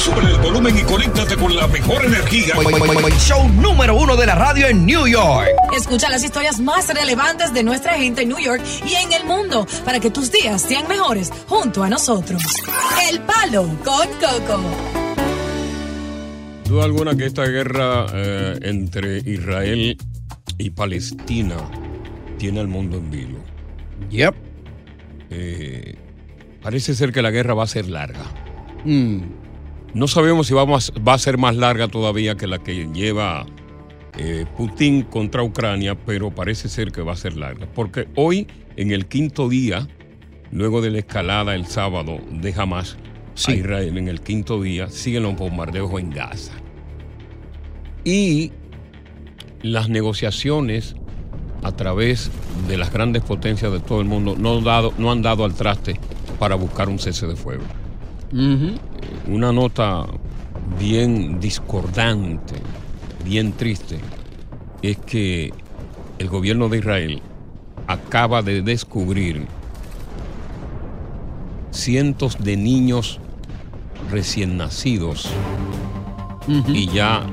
[0.00, 2.54] Sube el volumen y conéctate con la mejor energía.
[3.18, 5.50] Show número uno de la radio en New York.
[5.76, 9.66] Escucha las historias más relevantes de nuestra gente en New York y en el mundo
[9.84, 12.42] para que tus días sean mejores junto a nosotros.
[13.10, 14.62] El Palo con Coco.
[16.64, 19.98] Duda alguna que esta guerra eh, entre Israel
[20.56, 21.56] y Palestina
[22.38, 23.38] tiene al mundo en vilo.
[24.08, 24.34] Yep.
[25.28, 25.94] Eh,
[26.62, 28.24] parece ser que la guerra va a ser larga.
[28.86, 29.39] Mm.
[29.92, 33.44] No sabemos si vamos, va a ser más larga todavía que la que lleva
[34.18, 37.66] eh, Putin contra Ucrania, pero parece ser que va a ser larga.
[37.74, 39.88] Porque hoy, en el quinto día,
[40.52, 42.96] luego de la escalada el sábado de Hamas
[43.48, 46.52] a Israel, en el quinto día, siguen los bombardeos en Gaza.
[48.04, 48.52] Y
[49.62, 50.94] las negociaciones
[51.62, 52.30] a través
[52.68, 55.98] de las grandes potencias de todo el mundo no, dado, no han dado al traste
[56.38, 57.64] para buscar un cese de fuego.
[58.32, 60.06] Una nota
[60.78, 62.54] bien discordante,
[63.24, 63.98] bien triste,
[64.82, 65.52] es que
[66.18, 67.22] el gobierno de Israel
[67.86, 69.46] acaba de descubrir
[71.72, 73.20] cientos de niños
[74.10, 75.28] recién nacidos
[76.68, 77.24] y ya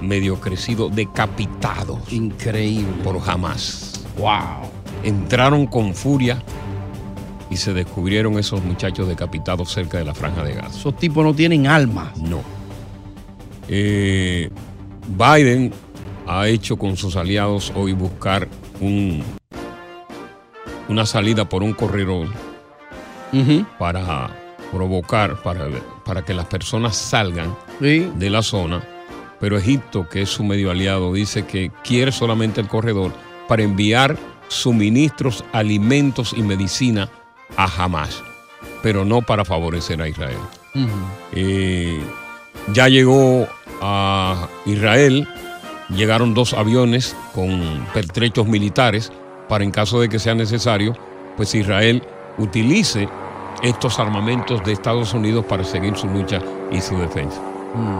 [0.00, 2.12] medio crecidos, decapitados.
[2.12, 2.92] Increíble.
[3.02, 4.04] Por jamás.
[4.18, 4.70] Wow.
[5.04, 6.42] Entraron con furia
[7.50, 10.78] y se descubrieron esos muchachos decapitados cerca de la franja de Gaza.
[10.78, 12.12] Esos tipos no tienen alma.
[12.20, 12.42] No.
[13.68, 14.50] Eh,
[15.08, 15.72] Biden
[16.26, 18.48] ha hecho con sus aliados hoy buscar
[18.80, 19.22] un,
[20.88, 22.28] una salida por un corredor
[23.78, 24.30] para
[24.72, 25.68] provocar, para,
[26.04, 28.82] para que las personas salgan de la zona.
[29.40, 33.12] Pero Egipto, que es su medio aliado, dice que quiere solamente el corredor
[33.46, 37.08] para enviar suministros, alimentos y medicina
[37.56, 38.22] a Hamas,
[38.82, 40.38] pero no para favorecer a Israel.
[41.32, 42.00] Eh,
[42.72, 43.48] ya llegó
[43.80, 45.26] a Israel,
[45.88, 49.10] llegaron dos aviones con pertrechos militares
[49.48, 50.96] para en caso de que sea necesario,
[51.36, 52.02] pues Israel
[52.36, 53.08] utilice
[53.62, 57.40] estos armamentos de Estados Unidos para seguir su lucha y su defensa.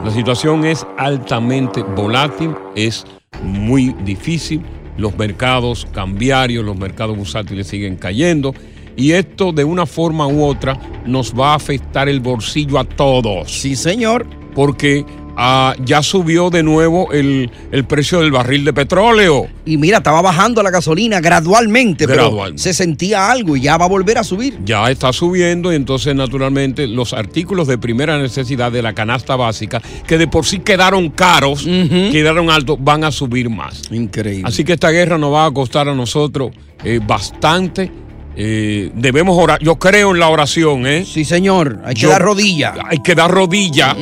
[0.05, 3.07] La situación es altamente volátil, es
[3.43, 4.63] muy difícil,
[4.97, 8.55] los mercados cambiarios, los mercados bursátiles siguen cayendo
[8.99, 13.51] y esto de una forma u otra nos va a afectar el bolsillo a todos.
[13.51, 14.27] Sí, señor.
[14.57, 15.05] Porque
[15.37, 19.47] ah, ya subió de nuevo el, el precio del barril de petróleo.
[19.65, 22.51] Y mira, estaba bajando la gasolina gradualmente, Gradual.
[22.51, 24.59] pero se sentía algo y ya va a volver a subir.
[24.65, 29.81] Ya está subiendo y entonces naturalmente los artículos de primera necesidad de la canasta básica,
[30.09, 33.83] que de por sí quedaron caros, quedaron altos, van a subir más.
[33.93, 34.43] Increíble.
[34.45, 36.51] Así que esta guerra nos va a costar a nosotros
[36.83, 37.93] eh, bastante.
[38.41, 39.59] Eh, debemos orar.
[39.61, 41.05] Yo creo en la oración, ¿eh?
[41.05, 41.81] Sí, señor.
[41.85, 42.73] Hay que dar rodilla.
[42.73, 42.87] Mm.
[42.89, 43.97] Hay que dar rodilla.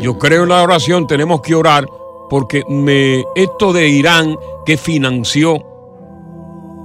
[0.00, 1.08] Yo creo en la oración.
[1.08, 1.84] Tenemos que orar
[2.30, 5.58] porque me, esto de Irán que financió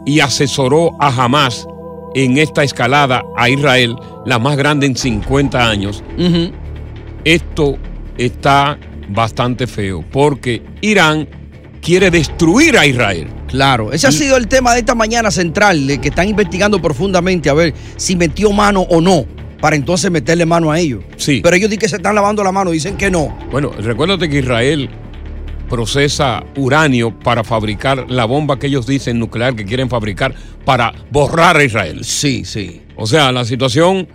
[0.04, 1.68] y asesoró a Hamas
[2.16, 6.04] en esta escalada a Israel, la más grande en 50 años,
[7.24, 7.78] esto
[8.18, 8.80] está
[9.10, 11.28] bastante feo porque Irán
[11.82, 13.28] quiere destruir a Israel.
[13.50, 17.50] Claro, ese ha sido el tema de esta mañana central, de que están investigando profundamente
[17.50, 19.26] a ver si metió mano o no,
[19.60, 21.04] para entonces meterle mano a ellos.
[21.18, 21.42] Sí.
[21.44, 23.36] Pero ellos dicen que se están lavando la mano, dicen que no.
[23.52, 24.90] Bueno, recuérdate que Israel
[25.70, 30.34] procesa uranio para fabricar la bomba que ellos dicen nuclear que quieren fabricar
[30.66, 32.04] para borrar a Israel.
[32.04, 32.82] Sí, sí.
[32.96, 34.08] O sea, la situación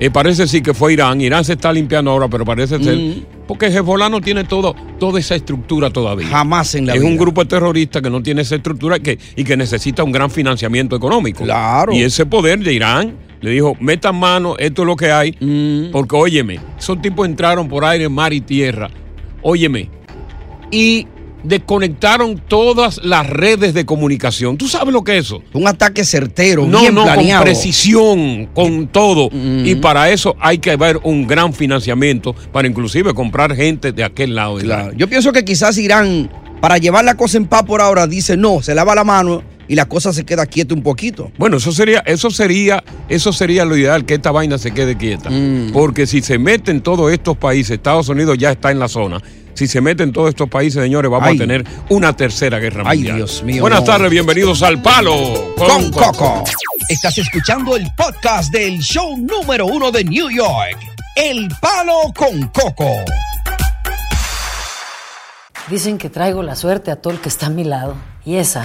[0.00, 1.20] eh, parece sí que fue Irán.
[1.20, 2.98] Irán se está limpiando ahora, pero parece ser.
[3.46, 6.26] Porque Hezbollah no tiene todo, toda esa estructura todavía.
[6.26, 7.10] Jamás en la es vida.
[7.10, 10.30] un grupo terrorista que no tiene esa estructura y que, y que necesita un gran
[10.30, 11.44] financiamiento económico.
[11.44, 11.92] Claro.
[11.92, 15.36] Y ese poder de Irán Le dijo, metan mano, esto es lo que hay.
[15.40, 15.90] Mm.
[15.90, 18.88] Porque, óyeme, esos tipos entraron por aire, mar y tierra.
[19.42, 19.90] Óyeme.
[20.70, 21.06] Y
[21.44, 24.56] desconectaron todas las redes de comunicación.
[24.56, 25.42] ¿Tú sabes lo que es eso?
[25.52, 27.42] Un ataque certero, No, bien no, planeado.
[27.42, 29.28] con precisión, con todo.
[29.32, 34.34] Y para eso hay que haber un gran financiamiento para inclusive comprar gente de aquel
[34.34, 34.56] lado.
[34.58, 34.92] del Claro.
[34.96, 36.30] Yo pienso que quizás Irán,
[36.60, 39.74] para llevar la cosa en paz por ahora, dice no, se lava la mano y
[39.74, 41.30] la cosa se queda quieta un poquito.
[41.38, 45.30] Bueno, eso sería, eso sería, eso sería lo ideal, que esta vaina se quede quieta.
[45.30, 45.70] Mm.
[45.72, 49.20] Porque si se meten todos estos países, Estados Unidos ya está en la zona.
[49.54, 51.36] Si se meten todos estos países, señores, vamos Ay.
[51.36, 53.16] a tener una tercera guerra Ay, mundial.
[53.18, 53.86] Dios mío, Buenas no.
[53.86, 56.42] tardes, bienvenidos al Palo Con Coco.
[56.88, 60.78] Estás escuchando el podcast del show número uno de New York,
[61.16, 62.88] El Palo con Coco.
[65.68, 67.94] Dicen que traigo la suerte a todo el que está a mi lado.
[68.24, 68.64] Y esa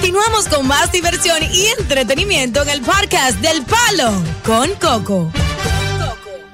[0.00, 4.10] Continuamos con más diversión y entretenimiento en el podcast del Palo
[4.46, 5.30] con Coco.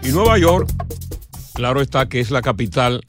[0.02, 0.68] Y Nueva York,
[1.54, 3.04] claro está que es la capital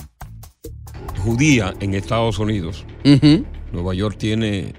[1.24, 2.86] judía en Estados Unidos.
[3.72, 4.76] Nueva York tiene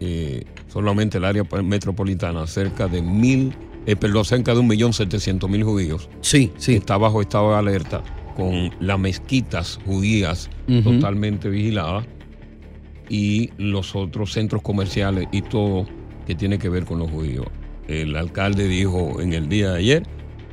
[0.00, 3.54] eh, solamente el área metropolitana cerca de mil,
[3.84, 6.08] eh, perdón, cerca de un millón setecientos mil judíos.
[6.22, 6.76] Sí, sí.
[6.76, 8.02] Está bajo estado de alerta
[8.34, 10.48] con las mezquitas judías
[10.82, 12.06] totalmente vigiladas
[13.08, 15.86] y los otros centros comerciales y todo
[16.26, 17.46] que tiene que ver con los judíos.
[17.88, 20.02] El alcalde dijo en el día de ayer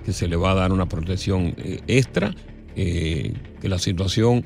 [0.04, 2.34] que se le va a dar una protección eh, extra,
[2.76, 4.46] eh, que la situación,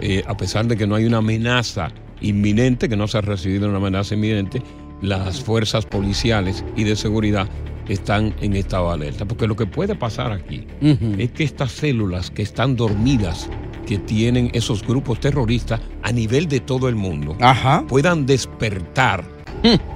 [0.00, 1.90] eh, a pesar de que no hay una amenaza
[2.20, 4.62] inminente, que no se ha recibido una amenaza inminente,
[5.02, 7.48] las fuerzas policiales y de seguridad
[7.88, 9.24] están en estado de alerta.
[9.24, 10.66] Porque lo que puede pasar aquí
[11.18, 13.50] es que estas células que están dormidas,
[13.86, 17.84] que tienen esos grupos terroristas a nivel de todo el mundo, Ajá.
[17.88, 19.24] puedan despertar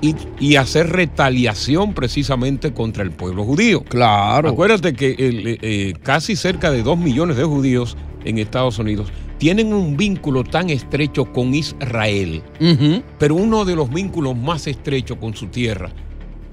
[0.00, 3.83] y, y hacer retaliación precisamente contra el pueblo judío.
[3.85, 4.50] Claro.
[4.50, 9.73] Acuérdate que eh, eh, casi cerca de dos millones de judíos en Estados Unidos tienen
[9.73, 12.43] un vínculo tan estrecho con Israel,
[13.19, 15.91] pero uno de los vínculos más estrechos con su tierra,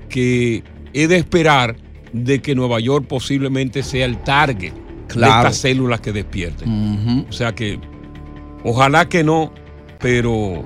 [0.10, 1.78] que es de esperar
[2.12, 4.74] de que Nueva York posiblemente sea el target
[5.14, 5.34] Claro.
[5.44, 7.26] de estas células que despierten.
[7.30, 7.80] O sea que
[8.64, 9.52] ojalá que no,
[10.00, 10.64] pero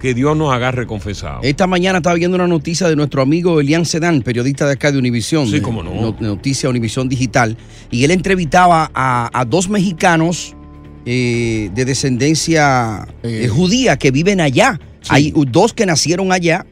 [0.00, 1.40] que Dios nos agarre confesado.
[1.42, 4.98] Esta mañana estaba viendo una noticia de nuestro amigo Elian Sedán, periodista de acá de
[4.98, 5.46] Univisión.
[5.46, 6.16] Sí, cómo no.
[6.18, 7.56] Noticia Univisión Digital.
[7.90, 10.56] Y él entrevistaba a, a dos mexicanos
[11.04, 14.80] eh, de descendencia eh, judía que viven allá.
[15.08, 16.66] Hay dos que nacieron allá.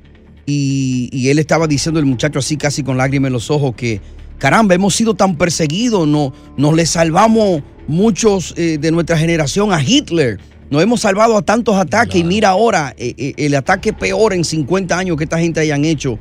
[0.47, 4.01] Y, y él estaba diciendo, el muchacho así casi con lágrimas en los ojos, que
[4.39, 9.83] caramba, hemos sido tan perseguidos, no, nos le salvamos muchos eh, de nuestra generación a
[9.83, 10.39] Hitler.
[10.71, 14.45] Nos hemos salvado a tantos ataques y mira ahora eh, eh, el ataque peor en
[14.45, 16.19] 50 años que esta gente hayan hecho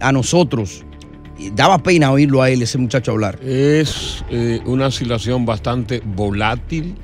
[0.00, 0.84] a nosotros.
[1.56, 3.38] Daba pena oírlo a él, ese muchacho hablar.
[3.44, 4.24] Es
[4.64, 6.94] una situación bastante volátil.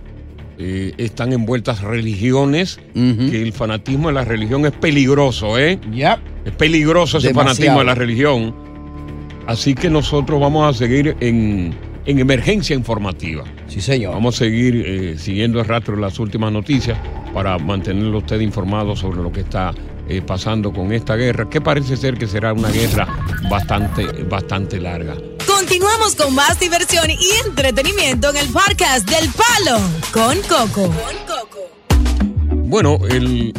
[0.61, 5.79] eh, están envueltas religiones, que el fanatismo de la religión es peligroso, ¿eh?
[6.45, 7.55] Es peligroso ese Demasiado.
[7.55, 8.55] fanatismo de la religión.
[9.49, 11.75] Así que nosotros vamos a seguir en,
[12.05, 13.45] en emergencia informativa.
[13.67, 14.13] Sí, señor.
[14.13, 16.99] Vamos a seguir eh, siguiendo el rastro de las últimas noticias
[17.33, 19.73] para mantenerlo usted informado sobre lo que está
[20.07, 23.09] eh, pasando con esta guerra, que parece ser que será una guerra
[23.51, 25.17] bastante, bastante larga.
[25.47, 29.81] Continuamos con más diversión y entretenimiento en el podcast del Palo
[30.13, 30.93] con Coco.
[32.51, 33.55] Bueno, el,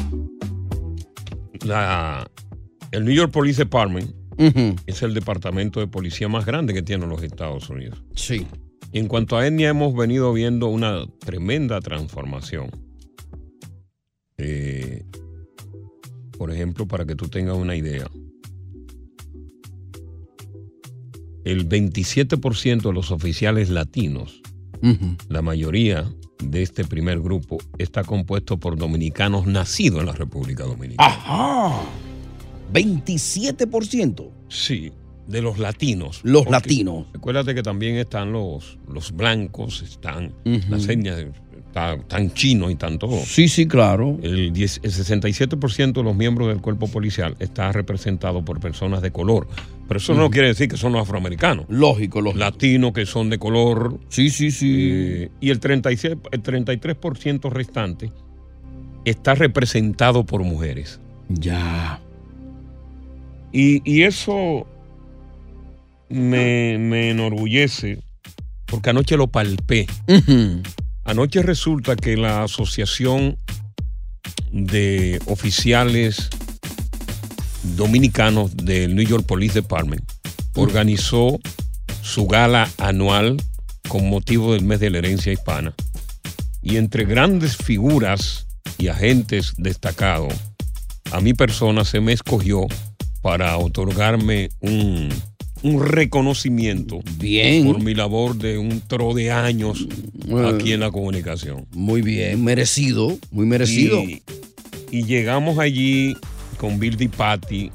[1.66, 2.30] la,
[2.92, 4.19] el New York Police Department
[4.86, 8.02] Es el departamento de policía más grande que tienen los Estados Unidos.
[8.16, 8.48] Sí.
[8.94, 12.70] En cuanto a etnia, hemos venido viendo una tremenda transformación.
[14.38, 15.04] Eh,
[16.38, 18.10] por ejemplo, para que tú tengas una idea,
[21.44, 24.42] el 27% de los oficiales latinos,
[25.28, 26.10] la mayoría
[26.42, 31.10] de este primer grupo, está compuesto por dominicanos nacidos en la República Dominicana.
[31.10, 31.84] Ajá.
[32.72, 34.30] 27%.
[34.50, 34.92] Sí,
[35.28, 36.22] de los latinos.
[36.24, 37.06] Los Porque latinos.
[37.14, 41.26] Recuérdate que también están los, los blancos, están las etnias
[41.72, 43.20] tan, tan chino y tan todo.
[43.24, 44.18] Sí, sí, claro.
[44.22, 49.12] El, 10 el 67% de los miembros del cuerpo policial está representado por personas de
[49.12, 49.48] color.
[49.88, 51.66] Pero eso no quiere decir que son los afroamericanos.
[51.70, 52.40] Lógico, lógico.
[52.40, 54.00] Latinos que son de color.
[54.10, 54.90] Sí, sí, sí.
[54.92, 58.12] Eh, y el, 36, el 33% restante
[59.06, 61.00] está representado por mujeres.
[61.30, 62.00] Ya.
[63.52, 64.68] Y, y eso
[66.10, 68.00] me, me enorgullece
[68.70, 69.88] porque anoche lo palpé.
[71.04, 73.38] Anoche resulta que la Asociación
[74.52, 76.30] de Oficiales
[77.76, 80.04] Dominicanos del New York Police Department
[80.56, 81.40] organizó
[82.02, 83.38] su gala anual
[83.88, 85.74] con motivo del mes de la herencia hispana.
[86.62, 90.34] Y entre grandes figuras y agentes destacados,
[91.12, 92.68] a mi persona se me escogió
[93.22, 95.10] para otorgarme un,
[95.64, 97.66] un reconocimiento Bien.
[97.66, 99.88] por mi labor de un tro de años
[100.48, 101.66] aquí en la comunicación.
[101.72, 104.02] Muy bien, merecido, muy merecido.
[104.02, 104.24] Y,
[104.92, 106.16] y llegamos allí
[106.58, 107.72] con Bill Di Patti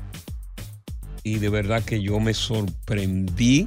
[1.23, 3.67] y de verdad que yo me sorprendí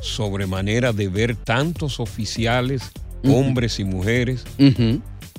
[0.00, 2.82] sobremanera de ver tantos oficiales,
[3.24, 4.44] hombres y mujeres,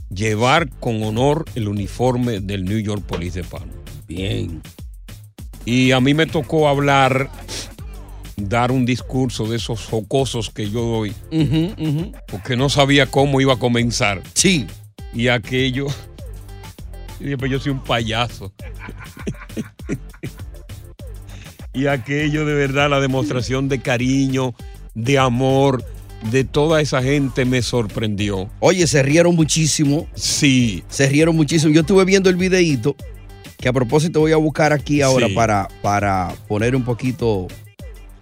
[0.10, 3.75] llevar con honor el uniforme del New York Police Department.
[4.07, 4.62] Bien.
[5.65, 7.29] Y a mí me tocó hablar,
[8.36, 11.13] dar un discurso de esos jocosos que yo doy,
[12.27, 14.22] porque no sabía cómo iba a comenzar.
[14.34, 14.67] Sí.
[15.13, 15.88] Y aquello,
[17.20, 18.51] y después yo soy un payaso.
[21.74, 24.55] y aquello de verdad, la demostración de cariño,
[24.93, 25.86] de amor,
[26.32, 28.50] de toda esa gente me sorprendió.
[28.60, 30.08] Oye, se rieron muchísimo.
[30.15, 30.84] Sí.
[30.89, 31.74] Se rieron muchísimo.
[31.74, 32.96] Yo estuve viendo el videíto,
[33.63, 35.34] que a propósito voy a buscar aquí ahora Sí.
[35.34, 37.48] para, para poner un poquito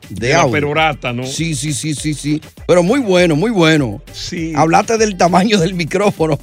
[0.07, 1.25] de, De la perorata, ¿no?
[1.25, 2.39] Sí, sí, sí, sí, sí.
[2.67, 4.03] Pero muy bueno, muy bueno.
[4.13, 4.53] Sí.
[4.55, 6.37] Hablaste del tamaño del micrófono.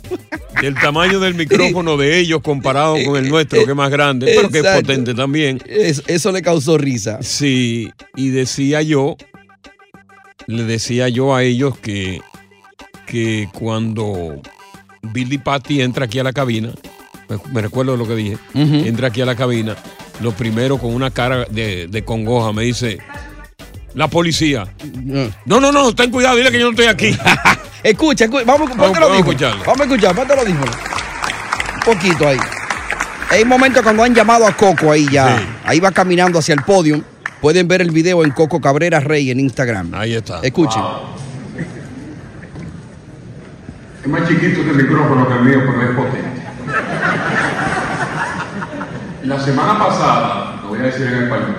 [0.60, 4.48] Del tamaño del micrófono de ellos comparado con el nuestro, que es más grande, pero
[4.50, 5.62] que es potente también.
[5.66, 7.18] Es- eso le causó risa.
[7.22, 9.16] Sí, y decía yo,
[10.48, 12.20] le decía yo a ellos que,
[13.06, 14.40] que cuando
[15.02, 16.72] Billy Patty entra aquí a la cabina,
[17.52, 19.76] me, recuerdo de lo que dije, entra aquí a la cabina,
[20.20, 22.98] lo primero con una cara de, de congoja me dice,
[23.94, 24.66] la policía.
[25.46, 27.16] No, no, no, ten cuidado, dile que yo no estoy aquí.
[27.82, 29.30] Escucha, escucha, vamos, Vamos- lo vamos a dijo.
[29.30, 29.64] escucharlo.
[29.64, 30.64] Vamos a escuchar, ponte lo dijo.
[30.64, 32.38] Un poquito ahí.
[33.30, 35.38] Hay un momento cuando han llamado a Coco ahí ya.
[35.38, 35.44] Sí.
[35.64, 37.00] Ahí va caminando hacia el podio.
[37.40, 39.94] Pueden ver el video en Coco Cabrera Rey en Instagram.
[39.94, 40.40] Ahí está.
[40.42, 40.82] Escuchen.
[44.02, 46.27] Es más chiquito este micrófono que el mío, pero es potente.
[49.28, 51.56] La semana pasada, lo voy a decir en español,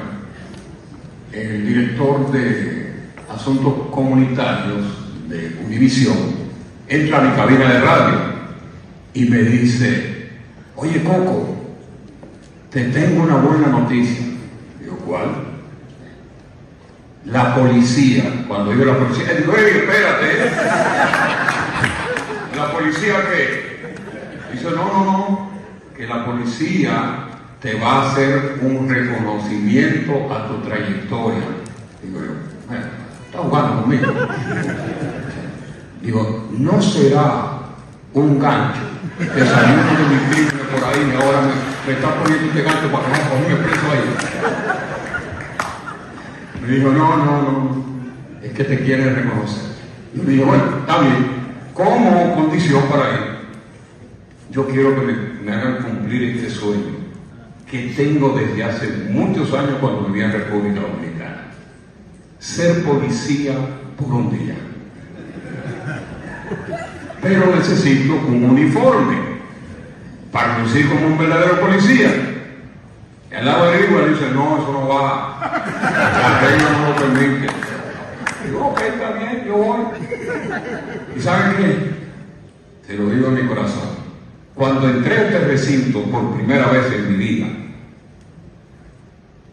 [1.31, 2.95] el director de
[3.31, 4.87] Asuntos Comunitarios
[5.27, 6.17] de Univisión
[6.87, 8.17] entra a mi cabina de radio
[9.13, 10.31] y me dice,
[10.77, 11.57] oye Coco,
[12.71, 14.25] te tengo una buena noticia.
[14.79, 15.29] Digo, ¿cuál?
[17.25, 19.43] La policía, cuando digo la policía, "Ey,
[19.77, 20.51] espérate,
[22.55, 23.93] ¿La policía qué?
[24.53, 25.51] Dice, no, no, no,
[25.95, 27.28] que la policía
[27.61, 31.43] te va a hacer un reconocimiento a tu trayectoria.
[32.01, 32.31] Digo yo,
[32.67, 32.85] "Bueno,
[33.25, 34.13] está jugando conmigo.
[36.01, 37.59] Digo, no será
[38.13, 38.79] un gancho
[39.17, 41.41] que salió de crímenes por ahí y ahora
[41.85, 44.07] me, está poniendo este gancho para que no conmigo preso ahí.
[46.61, 47.83] Me dijo, no, no, no,
[48.41, 49.63] es que te quieren reconocer.
[50.13, 51.25] Yo le dije, bueno, está bien,
[51.73, 53.39] como condición para ir,
[54.51, 55.01] yo quiero que
[55.43, 56.98] me hagan cumplir este sueño
[57.69, 61.51] que tengo desde hace muchos años cuando vivía en República Dominicana.
[62.39, 63.53] Ser policía
[63.97, 64.55] por un día.
[67.21, 69.17] Pero necesito un uniforme
[70.31, 72.11] para lucir como un verdadero policía.
[73.29, 75.37] Y al lado de arriba dice, no, eso no va.
[75.81, 77.53] La ley no lo permite.
[78.45, 79.79] Digo, ok, está bien, yo voy.
[81.15, 82.87] ¿Y saben qué?
[82.87, 83.98] Se lo digo en mi corazón.
[84.59, 87.47] Cuando entré a este recinto por primera vez en mi vida,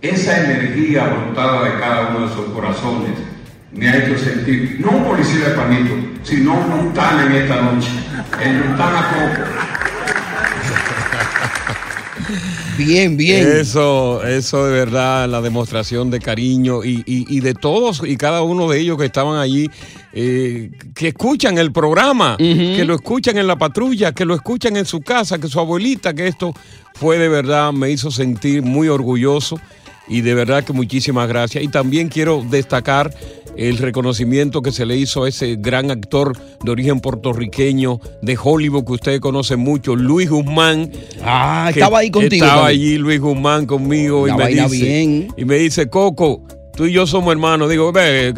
[0.02, 3.12] esa energía brotada de cada uno de esos corazones
[3.70, 5.94] me ha hecho sentir, no un policía de panito,
[6.24, 7.88] sino un Montana en esta noche.
[8.42, 9.75] El Montana Coco.
[12.78, 13.46] Bien, bien.
[13.48, 18.42] Eso, eso de verdad, la demostración de cariño y, y- y de todos y cada
[18.42, 19.70] uno de ellos que estaban allí,
[20.12, 22.36] eh, que escuchan el programa,
[22.76, 26.12] que lo escuchan en la patrulla, que lo escuchan en su casa, que su abuelita,
[26.14, 26.52] que esto
[26.94, 29.58] fue de verdad, me hizo sentir muy orgulloso
[30.08, 31.62] y de verdad que muchísimas gracias.
[31.64, 33.12] Y también quiero destacar
[33.56, 38.84] el reconocimiento que se le hizo a ese gran actor de origen puertorriqueño de Hollywood
[38.84, 40.90] que ustedes conocen mucho, Luis Guzmán.
[41.22, 42.44] Ah, estaba ahí contigo.
[42.44, 42.80] Estaba también.
[42.80, 45.28] allí Luis Guzmán conmigo y Una me, dice, bien.
[45.36, 46.42] y me dice, Coco,
[46.76, 47.70] tú y yo somos hermanos.
[47.70, 48.32] Digo, ve,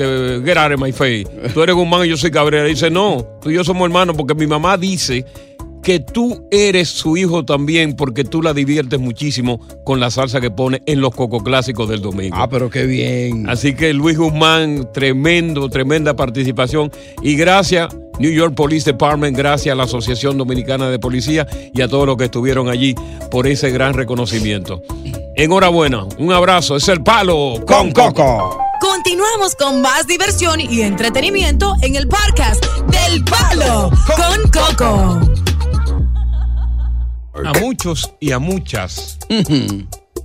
[0.44, 1.26] get out of my face.
[1.52, 2.64] Tú eres Guzmán y yo soy Cabrera.
[2.64, 5.24] Dice, no, tú y yo somos hermanos porque mi mamá dice
[5.82, 10.50] que tú eres su hijo también porque tú la diviertes muchísimo con la salsa que
[10.50, 12.36] pone en los cocos clásicos del domingo.
[12.38, 13.48] Ah, pero qué bien.
[13.48, 16.90] Así que Luis Guzmán, tremendo, tremenda participación.
[17.22, 21.88] Y gracias, New York Police Department, gracias a la Asociación Dominicana de Policía y a
[21.88, 22.94] todos los que estuvieron allí
[23.30, 24.82] por ese gran reconocimiento.
[25.36, 28.58] Enhorabuena, un abrazo, es el palo Con Coco.
[28.80, 35.27] Continuamos con más diversión y entretenimiento en el podcast del Palo con Coco.
[37.46, 39.18] A muchos y a muchas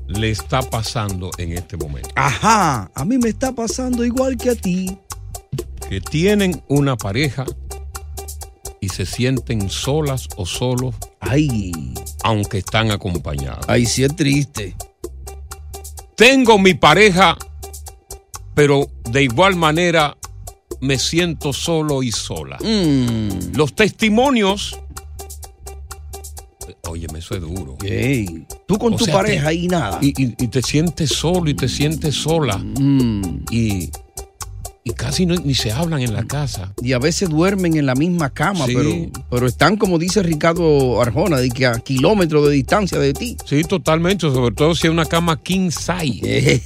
[0.07, 2.09] le está pasando en este momento.
[2.15, 4.97] Ajá, a mí me está pasando igual que a ti.
[5.89, 7.45] Que tienen una pareja
[8.79, 10.95] y se sienten solas o solos.
[11.19, 11.71] Ay.
[12.23, 13.65] Aunque están acompañados.
[13.67, 14.75] Ay, sí es triste.
[16.15, 17.37] Tengo mi pareja,
[18.53, 20.17] pero de igual manera
[20.81, 22.57] me siento solo y sola.
[22.61, 23.55] Mm.
[23.55, 24.79] Los testimonios.
[26.85, 27.77] Óyeme, eso es duro.
[27.83, 29.99] Ey, Tú con O tu sea, pareja te- y nada.
[30.01, 32.57] Y, y- y te sientes solo y te sientes sola.
[32.57, 33.45] Mm.
[33.51, 33.89] Y,
[34.83, 36.73] y casi no- ni se hablan en la casa.
[36.81, 38.73] Y a veces duermen en la misma cama, Sí.
[38.75, 38.89] pero,
[39.29, 43.37] pero están, como dice Ricardo Arjona, de que a kilómetros de distancia de ti.
[43.45, 46.61] Sí, totalmente, sobre todo si es una cama king size.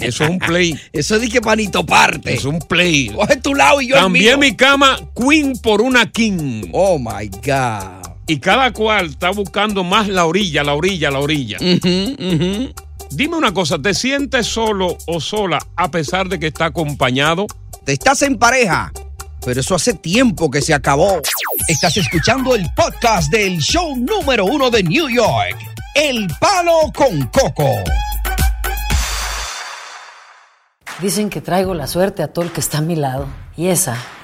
[0.00, 0.78] Eso es un play.
[0.92, 2.34] Eso es que panito parte.
[2.34, 3.08] Es un play.
[3.08, 4.38] Coge tu lado y yo el Cambié mío.
[4.38, 6.68] mi cama queen por una king.
[6.72, 8.14] Oh my God.
[8.28, 11.58] Y cada cual está buscando más la orilla, la orilla, la orilla.
[11.60, 17.46] Dime una cosa, ¿te sientes solo o sola a pesar de que está acompañado?
[17.84, 18.92] Te estás en pareja,
[19.44, 21.22] pero eso hace tiempo que se acabó.
[21.68, 25.56] Estás escuchando el podcast del show número uno de New York,
[25.94, 27.70] El Palo con Coco.
[31.00, 33.28] Dicen que traigo la suerte a todo el que está a mi lado.
[33.56, 33.96] Y esa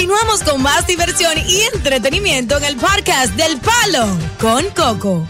[0.00, 4.06] Continuamos con más diversión y entretenimiento en el podcast del Palo
[4.40, 5.26] con Coco.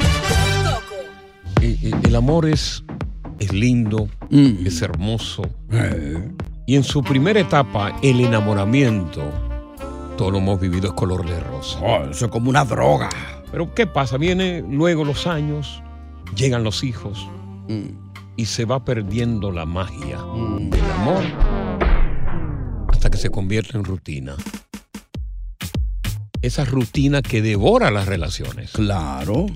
[1.60, 2.84] Eh, eh, El amor es,
[3.40, 5.42] es lindo, es hermoso.
[6.66, 9.24] Y en su primera etapa, el enamoramiento,
[10.16, 11.80] todo lo hemos vivido es color de rosa.
[11.80, 13.08] Oh, eso es como una droga.
[13.50, 14.18] Pero ¿qué pasa?
[14.18, 15.82] Vienen luego los años,
[16.36, 17.26] llegan los hijos
[18.36, 21.24] y se va perdiendo la magia del amor
[23.00, 24.36] hasta que se convierte en rutina.
[26.42, 28.72] Esa rutina que devora las relaciones.
[28.72, 29.46] Claro.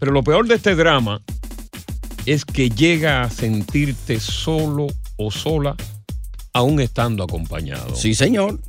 [0.00, 1.22] Pero lo peor de este drama
[2.26, 5.76] es que llega a sentirte solo o sola
[6.52, 7.94] aún estando acompañado.
[7.94, 8.60] Sí, señor.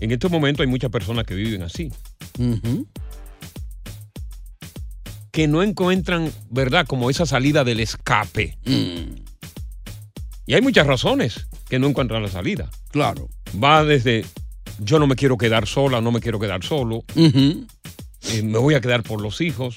[0.00, 1.92] En este momento hay muchas personas que viven así.
[5.30, 6.86] Que no encuentran, ¿verdad?
[6.86, 8.56] Como esa salida del escape.
[10.46, 12.68] Y hay muchas razones que no encuentran la salida.
[12.90, 13.28] Claro.
[13.62, 14.26] Va desde
[14.80, 18.80] yo no me quiero quedar sola, no me quiero quedar solo, eh, me voy a
[18.80, 19.76] quedar por los hijos.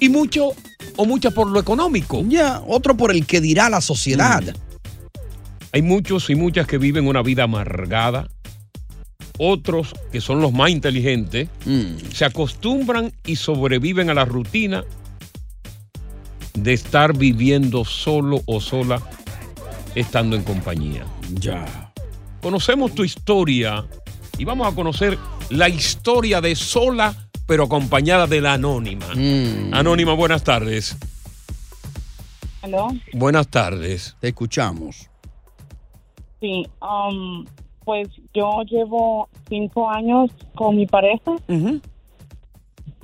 [0.00, 0.50] Y mucho
[0.96, 2.24] o mucha por lo económico.
[2.26, 4.42] Ya, otro por el que dirá la sociedad.
[5.72, 8.28] Hay muchos y muchas que viven una vida amargada.
[9.38, 11.96] Otros, que son los más inteligentes, Mm.
[12.14, 14.84] se acostumbran y sobreviven a la rutina
[16.54, 19.02] de estar viviendo solo o sola
[19.96, 21.04] estando en compañía.
[21.32, 21.92] Ya.
[22.40, 23.84] Conocemos tu historia
[24.38, 25.18] y vamos a conocer
[25.50, 29.06] la historia de sola pero acompañada de la anónima.
[29.14, 29.72] Mm.
[29.72, 30.96] Anónima, buenas tardes.
[32.62, 32.88] ¿Aló?
[33.12, 34.16] Buenas tardes.
[34.20, 35.08] Te escuchamos.
[36.40, 37.44] Sí, um,
[37.84, 41.36] pues yo llevo cinco años con mi pareja.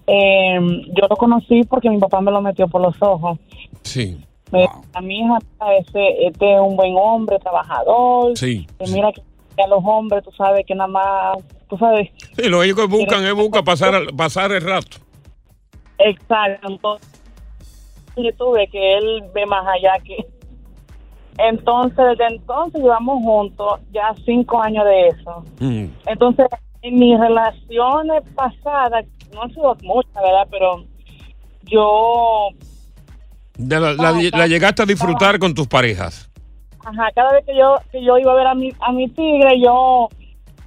[0.07, 3.39] Eh, yo lo conocí porque mi papá me lo metió por los ojos.
[3.83, 4.19] Sí.
[4.53, 5.39] Dijo, a mi hija,
[5.79, 8.37] este, este es un buen hombre, trabajador.
[8.37, 8.67] Sí.
[8.79, 9.23] Que mira que
[9.63, 11.39] a los hombres, tú sabes que nada más,
[11.69, 12.11] tú sabes.
[12.37, 14.99] Sí, lo ellos que buscan es buscar pasar, pasar el rato.
[15.99, 16.69] Exacto.
[16.69, 17.21] Entonces,
[18.17, 20.27] yo tuve que él ve más allá que...
[21.39, 25.45] Entonces, desde entonces llevamos juntos ya cinco años de eso.
[25.61, 25.87] Mm.
[26.07, 26.47] Entonces,
[26.83, 30.47] en mis relaciones pasadas, no han sido muchas, ¿verdad?
[30.51, 30.85] Pero
[31.63, 32.49] yo,
[33.63, 36.29] De la, la- la llegaste a disfrutar con tus parejas.
[36.85, 39.61] ajá, cada vez que yo que yo iba a ver a mi, a mi tigre,
[39.61, 40.09] yo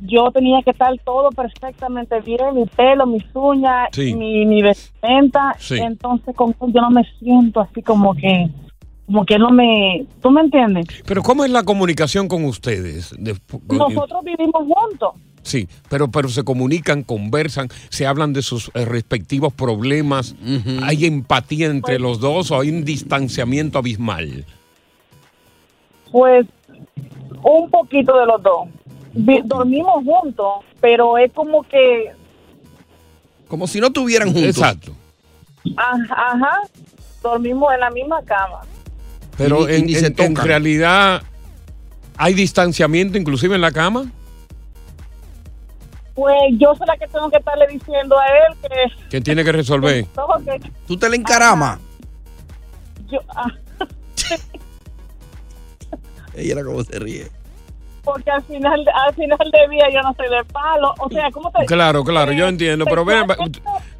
[0.01, 4.13] yo tenía que estar todo perfectamente bien, mi pelo, mis uñas, Sí.
[4.13, 5.55] mi, mi vestimenta.
[5.57, 5.75] Sí.
[5.77, 8.49] Entonces, con yo no me siento así como que,
[9.05, 10.85] como que no me, ¿tú me entiendes?
[11.05, 13.15] Pero ¿cómo es la comunicación con ustedes?
[13.69, 15.11] Nosotros vivimos juntos.
[15.45, 20.33] Sí, pero, pero se comunican, conversan, se hablan de sus eh, respectivos problemas.
[20.81, 24.43] ¿Hay empatía entre los dos o hay un distanciamiento abismal?
[26.11, 26.47] Pues
[27.43, 28.67] un poquito de los dos.
[29.45, 32.11] Dormimos juntos, pero es como que,
[33.47, 34.49] Como si no estuvieran juntos.
[34.57, 34.93] Exacto.
[35.77, 36.57] ah, ajá,
[37.21, 38.61] dormimos en la misma cama.
[39.37, 41.21] Pero Y- en, realidad
[42.17, 44.11] hay distanciamiento inclusive en la cama.
[46.15, 49.09] Pues yo soy la que tengo que estarle diciendo a él que...
[49.09, 50.05] que tiene que resolver?
[50.61, 51.79] que Tú te la encaramas.
[53.09, 53.47] yo, ah,
[56.35, 57.27] Ella era como se ríe.
[58.03, 60.93] porque al final, al final de día yo no soy de palo.
[60.99, 62.85] O sea, ¿cómo te Claro, claro, yo entiendo.
[62.85, 63.25] Pero, ven,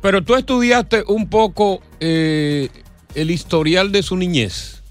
[0.02, 2.70] pero tú estudiaste un poco eh,
[3.14, 4.84] el historial de su niñez.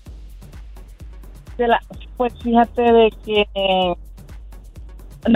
[1.59, 1.83] de la-
[2.17, 3.95] pues fíjate de que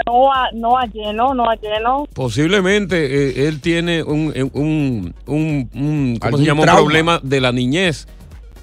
[0.05, 2.05] no a, no a lleno, no a lleno.
[2.13, 3.05] Posiblemente
[3.43, 6.63] eh, él tiene un, eh, un, un- un- ¿cómo Algún se llama?
[6.65, 8.07] Problema de la niñez.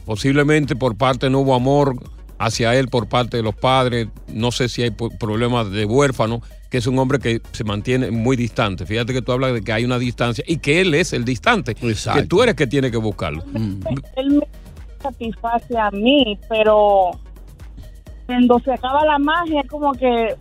[0.05, 1.97] Posiblemente por parte no hubo amor
[2.39, 4.09] hacia él por parte de los padres.
[4.29, 8.37] No sé si hay problemas de huérfano, que es un hombre que se mantiene muy
[8.37, 8.87] distante.
[8.87, 11.75] Fíjate que tú hablas de que hay una distancia y que él es el distante.
[11.75, 13.43] Que tú eres que tiene que buscarlo.
[14.17, 14.47] Él me
[15.03, 17.11] satisface a mí, pero
[18.27, 20.35] cuando se acaba la magia, es como que,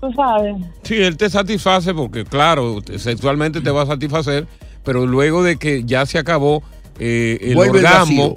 [0.00, 0.56] tú sabes.
[0.82, 4.46] Sí, él te satisface porque, claro, te- sexualmente te va a satisfacer,
[4.84, 6.62] pero luego de que ya se acabó
[6.98, 8.34] eh, el Vuelve el orgasmo,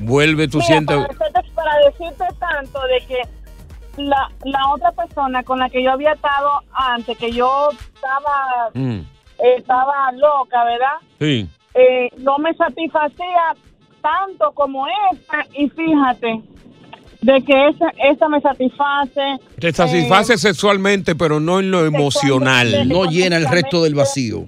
[0.00, 0.96] vuelve, tú Mira, sientes...
[0.96, 5.92] para, decirte, para decirte tanto de que la, la otra persona con la que yo
[5.92, 9.00] había estado antes, que yo estaba, Mm,
[9.58, 10.96] estaba loca, ¿verdad?
[11.18, 11.48] sí.
[11.74, 13.54] Eh, no me satisfacía
[14.02, 16.42] tanto como esta y fíjate
[17.22, 19.20] de que esa, esa me satisface.
[19.58, 22.88] Te satisface sexualmente, pero no en lo emocional.
[22.88, 24.44] No llena el resto del vacío.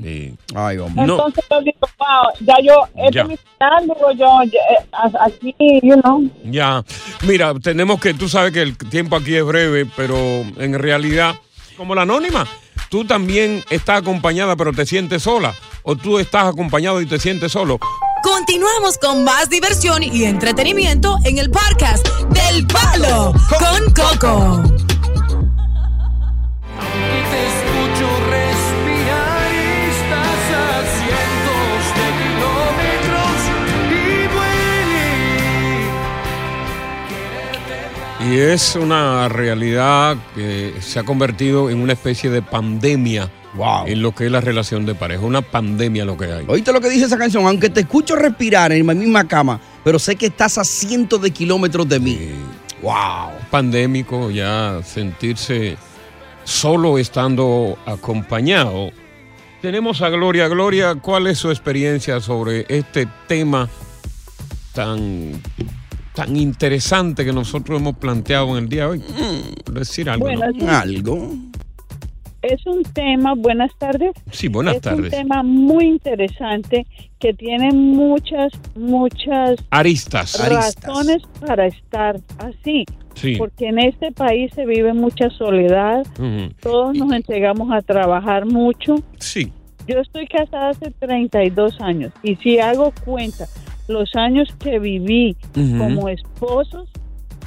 [0.55, 1.07] Ay, hombre.
[1.07, 1.15] No.
[1.15, 3.25] Entonces yo digo, wow, ya yo, este Ya.
[3.25, 3.37] mi
[3.83, 6.29] digo yo, eh, aquí, you know.
[6.45, 6.85] Ya,
[7.27, 11.37] mira, tenemos que, tú sabes que el tiempo aquí es breve, pero en realidad,
[11.77, 12.47] como la anónima,
[12.91, 17.53] tú también estás acompañada, pero te sientes sola, o tú estás acompañado y te sientes
[17.53, 17.79] solo.
[18.25, 24.63] Continuamos con más diversión y entretenimiento en el podcast del Palo con Coco.
[27.31, 33.37] te escucho respirar y estás a cientos de kilómetros
[33.93, 33.95] y
[38.23, 38.35] duele.
[38.35, 43.31] Y es una realidad que se ha convertido en una especie de pandemia
[43.87, 46.45] en lo que es la relación de pareja, una pandemia lo que hay.
[46.49, 47.47] ¿Oíste lo que dice esa canción?
[47.47, 51.31] Aunque te escucho respirar en mi misma cama, pero sé que estás a cientos de
[51.31, 52.19] kilómetros de mí.
[52.83, 53.31] ¡Wow!
[53.51, 55.77] Pandémico, ya sentirse
[56.45, 58.91] solo estando acompañado.
[59.63, 60.49] Tenemos a Gloria.
[60.49, 63.69] Gloria, ¿cuál es su experiencia sobre este tema
[64.75, 65.41] tan,
[66.15, 69.05] tan interesante que nosotros hemos planteado en el día de hoy?
[69.65, 70.27] Por decir algo.
[70.27, 70.61] Bueno, ¿no?
[70.61, 70.67] sí.
[70.67, 71.35] Algo.
[72.45, 74.13] Es un tema, buenas tardes.
[74.31, 75.05] Sí, buenas es tardes.
[75.05, 76.87] un tema muy interesante
[77.19, 80.39] que tiene muchas, muchas Aristas.
[80.47, 82.85] razones para estar así.
[83.15, 83.37] Sí.
[83.39, 86.05] Porque en este país se vive mucha soledad,
[86.61, 88.97] todos nos entregamos a trabajar mucho.
[89.19, 89.51] Sí.
[89.87, 93.47] Yo estoy casada hace 32 años y si hago cuenta,
[93.89, 96.91] los años que viví como esposos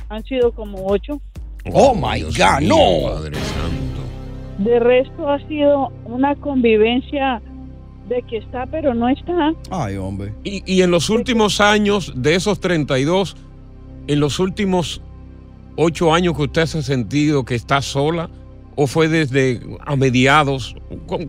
[0.09, 1.21] han sido como ocho.
[1.71, 3.09] Oh, my God, no.
[3.09, 3.86] Padre Santo.
[4.57, 7.41] De resto ha sido una convivencia
[8.09, 9.53] de que está pero no está.
[9.69, 10.33] Ay, hombre.
[10.43, 13.35] Y, y en los últimos años, de esos 32,
[14.07, 15.01] en los últimos
[15.75, 18.29] ocho años que usted se ha sentido que está sola,
[18.75, 20.75] o fue desde a mediados,
[21.07, 21.25] ¿cómo,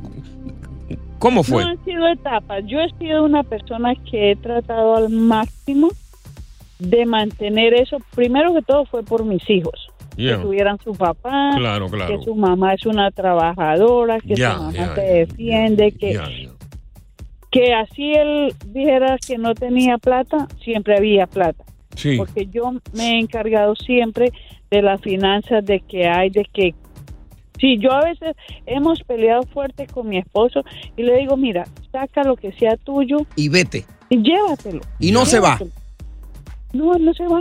[1.19, 1.65] cómo fue?
[1.65, 2.65] No han sido etapas.
[2.67, 5.89] Yo he sido una persona que he tratado al máximo
[6.79, 7.99] de mantener eso.
[8.15, 9.88] Primero que todo fue por mis hijos.
[10.19, 10.37] Yeah.
[10.39, 12.19] Que tuvieran su papá, Claro, claro.
[12.19, 16.19] que su mamá es una trabajadora, que su mamá se defiende, que,
[17.53, 21.65] que así él dijera que no tenía plata, siempre había plata.
[21.95, 22.17] Sí.
[22.17, 24.33] Porque yo me he encargado siempre
[24.71, 26.75] de las finanzas, de que hay, de que...
[27.61, 30.63] Sí, yo a veces hemos peleado fuerte con mi esposo
[30.97, 33.85] y le digo, mira, saca lo que sea tuyo Y vete.
[34.09, 34.81] y llévatelo.
[34.99, 35.59] Y no se va.
[36.73, 37.41] No, no se va.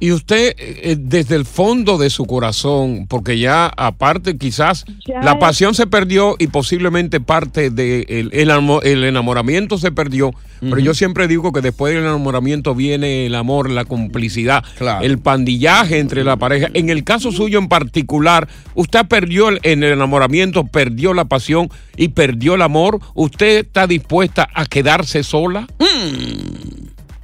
[0.00, 5.32] Y usted, eh, desde el fondo de su corazón, porque ya aparte quizás Ya la
[5.32, 10.32] es- pasión se perdió y posiblemente parte del el, el amo- el enamoramiento se perdió,
[10.60, 14.64] pero yo siempre digo que después del enamoramiento viene el amor, la complicidad,
[15.02, 16.68] el pandillaje entre la pareja.
[16.74, 21.68] En el caso suyo en particular, usted perdió el, en el enamoramiento, perdió la pasión
[21.96, 22.98] y perdió el amor.
[23.14, 25.66] ¿Usted está dispuesta a quedarse sola?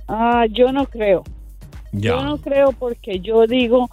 [0.09, 1.24] Ah, yo no creo.
[1.92, 3.90] Yo no creo porque yo digo,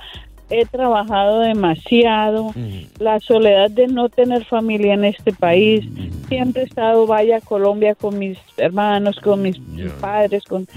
[0.49, 2.53] he trabajado demasiado,
[2.99, 5.85] la soledad de no tener familia en este país,
[6.29, 9.59] siempre he estado, vaya a Colombia con mis hermanos, con mis
[9.99, 10.67] padres, con...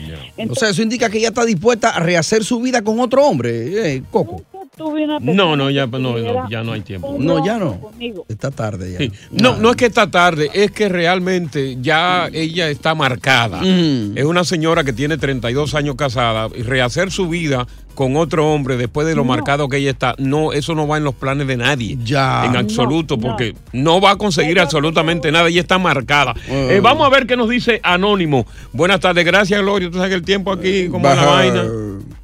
[0.49, 3.95] O sea, eso indica que ella está dispuesta a rehacer su vida con otro hombre,
[3.95, 4.43] eh, Coco.
[4.77, 7.17] Tuve una No, no, ya, no, ya no hay tiempo.
[7.19, 7.81] No, ya no.
[7.81, 8.25] conmigo.
[8.29, 8.99] Está tarde ya.
[8.99, 9.13] Sí.
[9.31, 13.61] No, no es que está tarde, es que realmente ya ella está marcada.
[13.63, 18.79] Es una señora que tiene 32 años casada y rehacer su vida con otro hombre
[18.79, 21.59] después de lo marcado que ella está, no, eso no va en los planes de
[21.59, 21.99] nadie.
[22.03, 22.47] Ya.
[22.47, 23.23] En absoluto, no.
[23.23, 26.35] porque no va a conseguir absolutamente nada, ella está marcada.
[26.49, 28.47] Eh, vamos a ver qué nos dice Anónimo.
[28.73, 29.91] Buenas tardes, gracias Gloria.
[29.91, 31.65] Tú sabes que el tiempo aquí, como la vaina.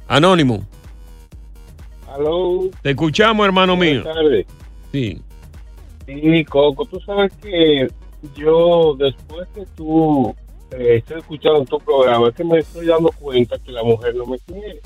[0.07, 0.65] Anónimo,
[2.17, 4.03] Aló, te escuchamos, hermano mío.
[4.03, 4.45] buenas tardes.
[4.91, 5.21] Sí.
[6.05, 7.87] Sí, Coco, tú sabes que
[8.35, 10.33] yo, después que tú
[10.71, 14.25] eh, estoy escuchando tu programa, es que me estoy dando cuenta que la mujer no
[14.25, 14.81] me quiere.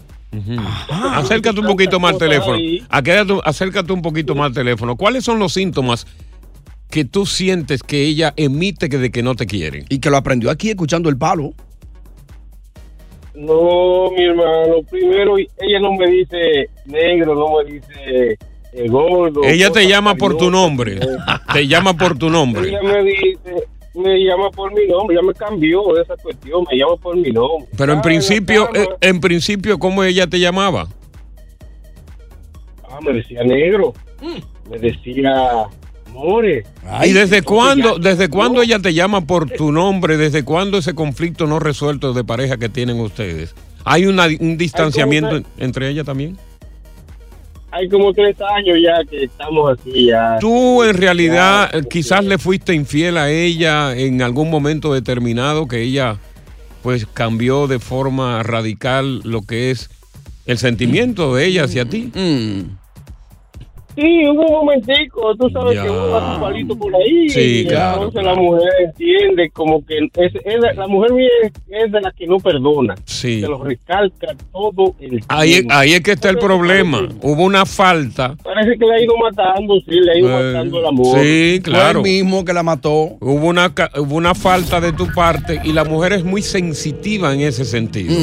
[1.13, 2.58] Acércate un poquito más al teléfono.
[2.89, 4.96] Acércate, acércate un poquito más al teléfono.
[4.96, 6.08] ¿Cuáles son los síntomas
[6.89, 9.86] que tú sientes que ella emite que de que no te quiere?
[9.89, 11.54] Y que lo aprendió aquí escuchando el palo.
[13.34, 18.38] No, mi hermano, primero ella no me dice negro, no me dice
[18.74, 19.41] eh, gordo.
[19.44, 21.00] Ella te llama por tu nombre.
[21.54, 22.70] Te llama por tu nombre.
[22.70, 26.96] Ella me dice, me llama por mi nombre, ya me cambió esa cuestión, me llama
[26.98, 27.70] por mi nombre.
[27.78, 30.88] Pero en Ah, principio, eh, en principio, ¿cómo ella te llamaba?
[32.89, 33.94] Ah, me decía negro,
[34.70, 35.65] me decía
[36.12, 36.63] more.
[37.06, 40.17] ¿Y desde cuándo, desde cuándo ella te llama por tu nombre?
[40.17, 43.56] ¿Desde cuándo ese conflicto no resuelto de pareja que tienen ustedes?
[43.84, 46.38] ¿Hay una- un distanciamiento entre ella también?
[47.74, 50.38] Hay como tres años ya que estamos así ya.
[50.41, 55.82] Tú en realidad eh, quizás le fuiste infiel a ella en algún momento determinado que
[55.82, 56.17] ella
[56.84, 59.89] pues cambió de forma radical lo que es
[60.47, 62.12] el sentimiento de ella hacia ti.
[63.95, 65.84] Sí, hubo un momentico, tú sabes Ya.
[65.84, 67.30] que uno da su palito por ahí.
[67.30, 68.36] Sí, y claro, Entonces claro.
[68.36, 72.12] la mujer entiende como que es, es de- la mujer mía es, es de la
[72.12, 72.95] que no perdona.
[73.06, 73.41] Sí.
[73.41, 75.73] Se lo recalca todo el Ahí, tiempo.
[75.73, 77.08] ahí es que está el problema.
[77.21, 78.36] Hubo una falta.
[78.43, 81.19] Parece que le ha ido matando, sí, le ha ido Eh, matando el amor.
[81.19, 82.01] Sí, claro.
[82.01, 83.17] Fue el mismo que la mató.
[83.19, 87.34] Hubo una, ca- hubo una falta de tu parte y la mujer es muy sensitiva
[87.34, 88.13] en ese sentido.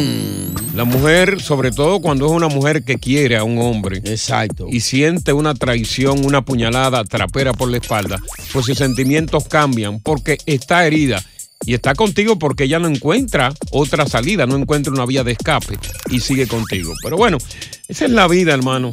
[0.74, 3.98] La mujer, sobre todo cuando es una mujer que quiere a un hombre.
[3.98, 4.66] Exacto.
[4.70, 8.18] Y siente una traición, una puñalada trapera por la espalda,
[8.52, 11.22] pues sus sentimientos cambian porque está herida.
[11.66, 15.76] Y está contigo porque ella no encuentra otra salida, no encuentra una vía de escape
[16.08, 16.94] y sigue contigo.
[17.02, 17.38] Pero bueno,
[17.88, 18.92] esa es la vida, hermano.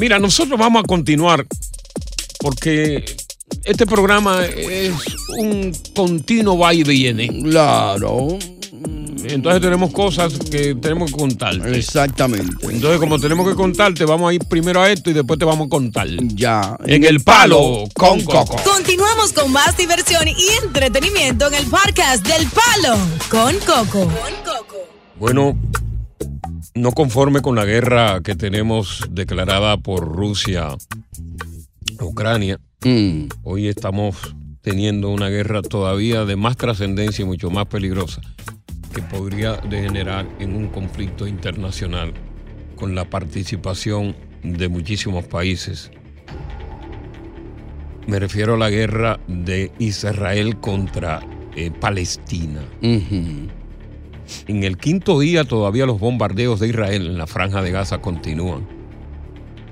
[0.00, 1.46] Mira, nosotros vamos a continuar
[2.40, 3.04] porque
[3.64, 4.92] este programa es
[5.36, 7.28] un continuo va y viene.
[7.28, 8.38] Claro.
[9.24, 11.76] Entonces tenemos cosas que tenemos que contarte.
[11.76, 12.56] Exactamente.
[12.62, 15.66] Entonces, como tenemos que contarte, vamos a ir primero a esto y después te vamos
[15.66, 16.08] a contar.
[16.34, 16.76] Ya.
[16.86, 18.56] En el palo con Coco.
[18.64, 22.96] Continuamos con más diversión y entretenimiento en el podcast del Palo
[23.30, 24.10] con Coco.
[25.18, 25.56] Bueno,
[26.74, 30.68] no conforme con la guerra que tenemos declarada por Rusia
[31.98, 32.58] a Ucrania,
[33.44, 34.16] hoy estamos
[34.62, 38.20] teniendo una guerra todavía de más trascendencia y mucho más peligrosa
[38.92, 42.12] que podría degenerar en un conflicto internacional
[42.76, 45.90] con la participación de muchísimos países.
[48.06, 51.20] Me refiero a la guerra de Israel contra
[51.54, 52.60] eh, Palestina.
[52.82, 58.66] En el quinto día todavía los bombardeos de Israel en la franja de Gaza continúan.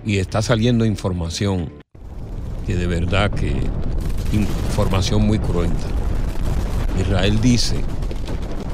[0.05, 1.73] Y está saliendo información
[2.67, 3.53] que de verdad que
[4.33, 5.87] información muy cruenta.
[7.01, 7.77] Israel dice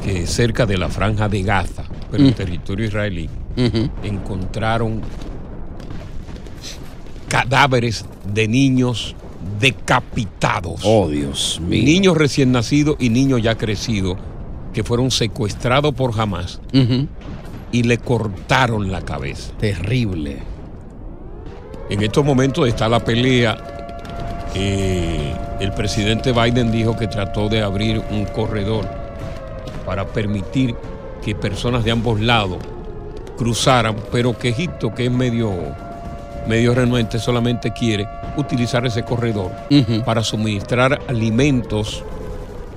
[0.06, 2.34] que cerca de la franja de Gaza, pero en Mm.
[2.34, 3.28] territorio israelí,
[4.04, 5.00] encontraron
[7.28, 9.16] cadáveres de niños
[9.60, 10.80] decapitados.
[10.84, 11.82] Oh, Dios mío.
[11.84, 14.16] Niños recién nacidos y niños ya crecidos
[14.72, 16.60] que fueron secuestrados por Hamas
[17.72, 19.52] y le cortaron la cabeza.
[19.58, 20.36] Terrible.
[21.90, 23.56] En estos momentos está la pelea.
[24.54, 28.88] Eh, el presidente Biden dijo que trató de abrir un corredor
[29.86, 30.74] para permitir
[31.24, 32.58] que personas de ambos lados
[33.38, 35.52] cruzaran, pero que Egipto, que es medio,
[36.46, 39.50] medio renuente, solamente quiere utilizar ese corredor
[40.04, 42.04] para suministrar alimentos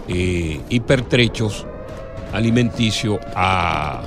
[0.07, 1.65] eh, y pertrechos
[2.33, 4.01] alimenticios a,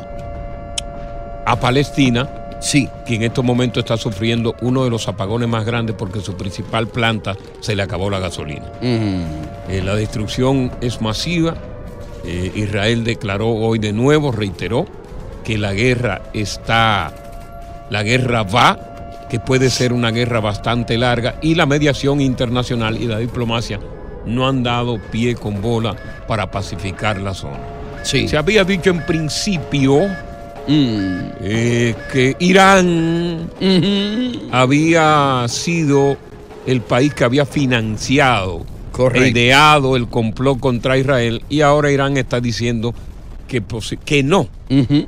[1.44, 2.28] a Palestina.
[2.60, 2.88] Sí.
[3.04, 6.86] Que en estos momentos está sufriendo uno de los apagones más grandes porque su principal
[6.86, 8.66] planta se le acabó la gasolina.
[8.80, 11.54] Eh, la destrucción es masiva.
[12.24, 14.86] Eh, Israel declaró hoy de nuevo, reiteró,
[15.44, 17.12] que la guerra está,
[17.90, 23.06] la guerra va, que puede ser una guerra bastante larga y la mediación internacional y
[23.06, 23.80] la diplomacia
[24.26, 25.96] no han dado pie con bola
[26.28, 27.60] para pacificar la zona.
[28.02, 28.28] Sí.
[28.28, 30.08] Se había dicho en principio
[30.68, 33.50] eh, que Irán
[34.52, 36.16] había sido
[36.66, 39.26] el país que había financiado Correcto.
[39.26, 42.94] ideado el complot contra Israel y ahora Irán está diciendo
[43.48, 43.62] que,
[44.04, 44.48] que no.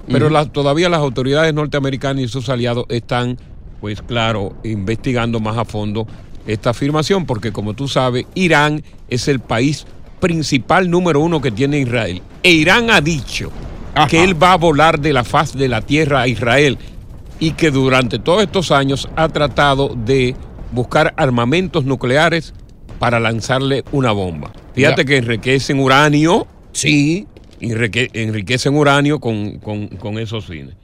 [0.09, 3.38] Pero la- todavía las autoridades norteamericanas y sus aliados están,
[3.81, 6.07] pues claro, investigando más a fondo
[6.47, 9.87] esta afirmación, porque como tú sabes, Irán es el país
[10.20, 12.20] principal número uno que tiene Israel.
[12.42, 13.51] E Irán ha dicho
[14.09, 16.79] que él va a volar de la faz de la tierra a Israel
[17.40, 20.35] y que durante todos estos años ha tratado de
[20.73, 22.53] buscar armamentos nucleares
[23.05, 24.51] para lanzarle una bomba.
[24.75, 25.05] Fíjate Ya.
[25.07, 26.47] que enriquecen uranio.
[26.73, 27.27] Sí.
[27.61, 30.75] enriquecen uranio con, con- con esos fines.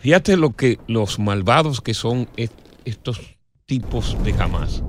[0.00, 2.52] Fíjate lo que los malvados que son est-
[2.84, 3.20] estos
[3.66, 4.82] tipos de Hamas.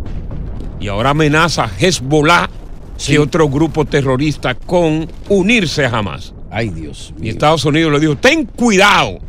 [0.80, 2.50] Y ahora amenaza a Hezbollah,
[3.06, 6.34] que otro grupo terrorista, con unirse a Hamas.
[6.52, 9.20] Ay, Dios Y Estados Unidos le dijo, ten cuidado.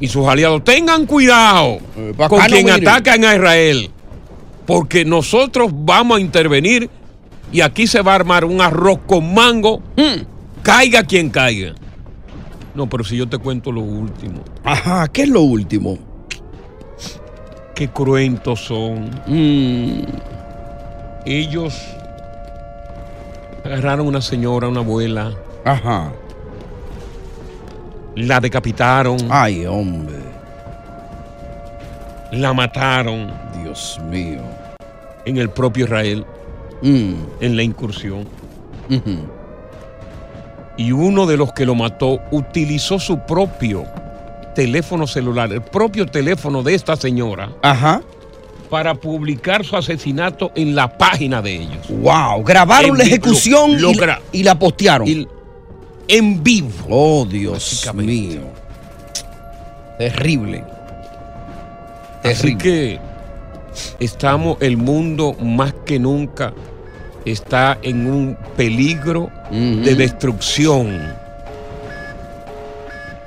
[0.00, 1.78] Y sus aliados, tengan cuidado
[2.16, 2.86] pa' con quien miren.
[2.88, 3.90] atacan a Israel.
[4.66, 6.90] Porque nosotros vamos a intervenir
[7.52, 9.82] y aquí se va a armar un arroz con mango.
[10.62, 11.74] Caiga quien caiga.
[12.74, 14.42] No, pero si yo te cuento lo último.
[14.64, 15.98] Ajá, ¿qué es lo último?
[17.74, 19.10] Qué cruentos son.
[19.26, 20.04] Mm.
[21.26, 21.74] Ellos
[23.64, 25.32] agarraron una señora, una abuela.
[25.64, 26.12] Ajá.
[28.16, 29.18] La decapitaron.
[29.30, 30.33] Ay, hombre.
[32.34, 33.32] La mataron.
[33.62, 34.40] Dios mío.
[35.24, 36.24] En el propio Israel.
[36.82, 37.14] Mm.
[37.40, 38.26] En la incursión.
[40.76, 43.84] Y uno de los que lo mató utilizó su propio
[44.54, 48.02] teléfono celular, el propio teléfono de esta señora, Ajá.
[48.70, 51.88] para publicar su asesinato en la página de ellos.
[51.88, 52.42] Wow.
[52.44, 55.06] Grabaron En la ejecución lo- lo y, la- gra- y la postearon.
[55.08, 55.26] Y-
[56.08, 56.70] en vivo.
[56.90, 58.42] Oh, Dios mío.
[59.98, 60.64] Terrible.
[62.24, 62.98] Así que
[64.00, 66.54] estamos, el mundo más que nunca
[67.24, 71.12] está en un peligro de destrucción.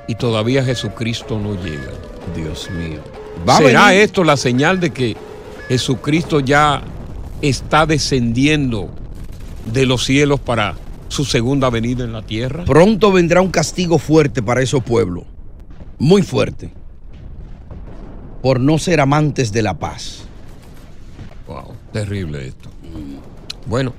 [0.06, 1.92] Y todavía Jesucristo no llega.
[2.34, 3.00] Dios mío.
[3.56, 5.16] ¿Será esto la señal de que
[5.68, 6.82] Jesucristo ya
[7.40, 8.90] está descendiendo
[9.72, 10.74] de los cielos para
[11.08, 12.64] su segunda venida en la tierra?
[12.64, 15.24] Pronto vendrá un castigo fuerte para esos pueblos.
[15.98, 16.72] Muy fuerte.
[18.42, 20.24] Por no ser amantes de la paz.
[21.46, 22.70] Wow, terrible esto.
[23.66, 23.94] Bueno,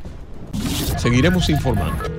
[0.98, 2.19] seguiremos informando.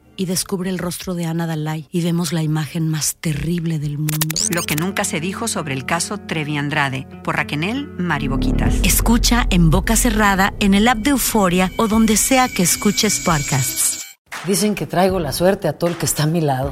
[0.21, 4.37] Y descubre el rostro de Ana Dalai y vemos la imagen más terrible del mundo.
[4.51, 8.75] Lo que nunca se dijo sobre el caso Trevi Andrade por Raquel Mariboquitas.
[8.83, 14.05] Escucha en boca cerrada, en el app de Euforia o donde sea que escuches podcasts.
[14.45, 16.71] Dicen que traigo la suerte a todo el que está a mi lado.